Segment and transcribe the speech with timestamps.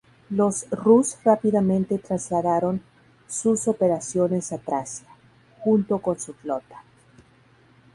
[0.31, 2.81] Los rus rápidamente trasladaron
[3.27, 5.05] sus operaciones a Tracia,
[5.59, 6.83] junto con su flota.